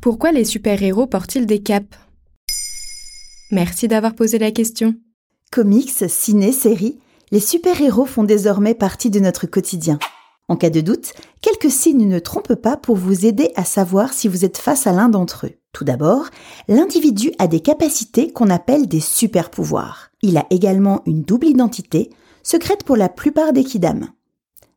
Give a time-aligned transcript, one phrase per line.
[0.00, 1.94] Pourquoi les super-héros portent-ils des capes?
[3.50, 4.94] Merci d'avoir posé la question.
[5.52, 6.98] Comics, ciné, séries,
[7.30, 9.98] les super-héros font désormais partie de notre quotidien.
[10.48, 14.26] En cas de doute, quelques signes ne trompent pas pour vous aider à savoir si
[14.26, 15.52] vous êtes face à l'un d'entre eux.
[15.74, 16.30] Tout d'abord,
[16.66, 20.12] l'individu a des capacités qu'on appelle des super-pouvoirs.
[20.22, 22.08] Il a également une double identité,
[22.42, 24.08] secrète pour la plupart des kidam.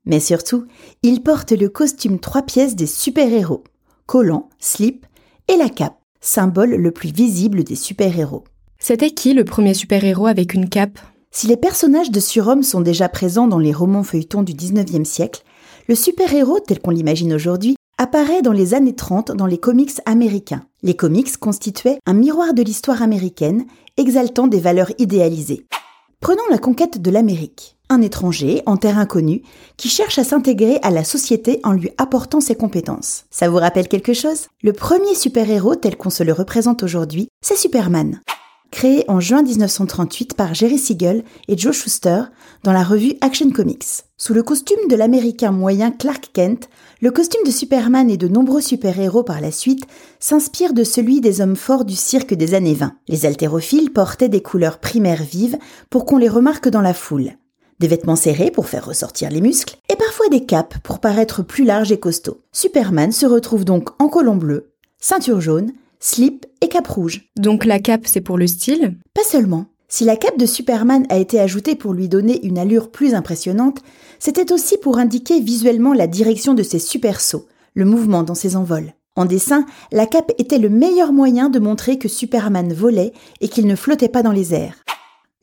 [0.04, 0.66] Mais surtout,
[1.02, 3.64] il porte le costume trois pièces des super-héros,
[4.06, 5.06] collant, slip
[5.48, 8.44] et la cape, symbole le plus visible des super-héros.
[8.80, 11.00] C'était qui le premier super-héros avec une cape?
[11.32, 15.44] Si les personnages de surhomme sont déjà présents dans les romans feuilletons du 19e siècle,
[15.88, 20.66] le super-héros tel qu'on l'imagine aujourd'hui apparaît dans les années 30 dans les comics américains.
[20.82, 23.66] Les comics constituaient un miroir de l'histoire américaine,
[23.98, 25.66] exaltant des valeurs idéalisées.
[26.20, 27.73] Prenons la conquête de l'Amérique.
[27.90, 29.42] Un étranger, en terre inconnue,
[29.78, 33.26] qui cherche à s'intégrer à la société en lui apportant ses compétences.
[33.30, 34.48] Ça vous rappelle quelque chose?
[34.62, 38.22] Le premier super-héros tel qu'on se le représente aujourd'hui, c'est Superman
[38.74, 42.24] créé en juin 1938 par Jerry Siegel et Joe Shuster
[42.64, 43.86] dans la revue Action Comics.
[44.18, 46.70] Sous le costume de l'américain moyen Clark Kent,
[47.00, 49.86] le costume de Superman et de nombreux super-héros par la suite
[50.20, 52.94] s'inspire de celui des hommes forts du cirque des années 20.
[53.08, 55.60] Les haltérophiles portaient des couleurs primaires vives
[55.92, 57.34] pour qu'on les remarque dans la foule.
[57.84, 61.66] Des vêtements serrés pour faire ressortir les muscles et parfois des capes pour paraître plus
[61.66, 62.40] larges et costauds.
[62.54, 64.72] Superman se retrouve donc en colon bleu,
[65.02, 67.30] ceinture jaune slip et cape rouge.
[67.36, 68.96] Donc la cape, c'est pour le style?
[69.14, 69.66] Pas seulement.
[69.90, 73.80] Si la cape de Superman a été ajoutée pour lui donner une allure plus impressionnante,
[74.18, 78.56] c'était aussi pour indiquer visuellement la direction de ses super sauts, le mouvement dans ses
[78.56, 78.94] envols.
[79.16, 83.68] En dessin, la cape était le meilleur moyen de montrer que Superman volait et qu'il
[83.68, 84.83] ne flottait pas dans les airs.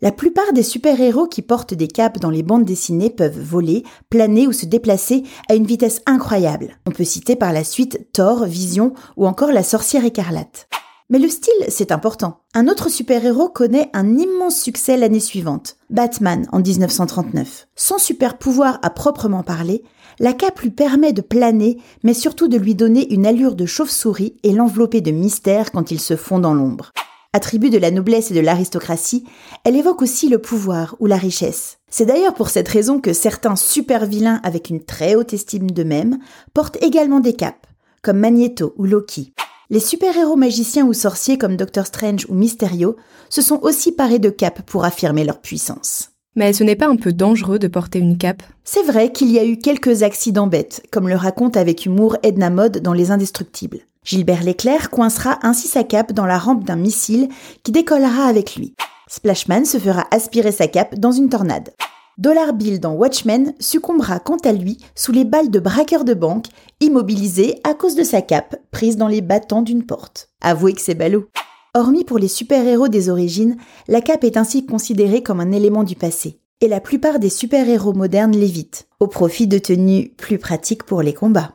[0.03, 4.47] La plupart des super-héros qui portent des capes dans les bandes dessinées peuvent voler, planer
[4.47, 6.79] ou se déplacer à une vitesse incroyable.
[6.87, 10.69] On peut citer par la suite Thor, Vision ou encore la sorcière écarlate.
[11.11, 12.39] Mais le style, c'est important.
[12.55, 17.67] Un autre super-héros connaît un immense succès l'année suivante, Batman en 1939.
[17.77, 19.83] Sans super pouvoir à proprement parler,
[20.19, 24.37] la cape lui permet de planer, mais surtout de lui donner une allure de chauve-souris
[24.45, 26.93] et l'envelopper de mystère quand il se fond dans l'ombre.
[27.33, 29.25] Attribut de la noblesse et de l'aristocratie,
[29.63, 31.79] elle évoque aussi le pouvoir ou la richesse.
[31.89, 36.19] C'est d'ailleurs pour cette raison que certains super vilains avec une très haute estime d'eux-mêmes
[36.55, 37.69] portent également des capes,
[38.03, 39.33] comme Magneto ou Loki.
[39.71, 42.97] Les super-héros magiciens ou sorciers comme Doctor Strange ou Mysterio
[43.29, 46.11] se sont aussi parés de capes pour affirmer leur puissance.
[46.35, 48.43] Mais ce n'est pas un peu dangereux de porter une cape?
[48.65, 52.51] C'est vrai qu'il y a eu quelques accidents bêtes, comme le raconte avec humour Edna
[52.51, 53.83] Mode dans Les Indestructibles.
[54.05, 57.29] Gilbert Leclerc coincera ainsi sa cape dans la rampe d'un missile
[57.63, 58.75] qui décollera avec lui.
[59.09, 61.75] Splashman se fera aspirer sa cape dans une tornade.
[62.17, 66.47] Dollar Bill dans Watchmen succombera quant à lui sous les balles de braqueur de banque,
[66.81, 70.29] immobilisé à cause de sa cape prise dans les battants d'une porte.
[70.41, 71.27] Avouez que c'est ballot.
[71.75, 73.57] Hormis pour les super-héros des origines,
[73.87, 76.41] la cape est ainsi considérée comme un élément du passé.
[76.61, 81.15] Et la plupart des super-héros modernes l'évitent, au profit de tenues plus pratiques pour les
[81.15, 81.55] combats.